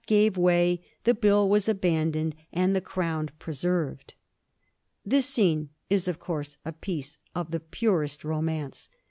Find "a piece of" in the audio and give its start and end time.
6.65-7.51